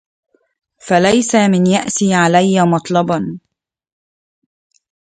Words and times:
فليسَ 0.79 1.35
من 1.35 1.67
يأسى 1.67 2.13
على 2.13 2.65
مطلبٍ 2.65 3.39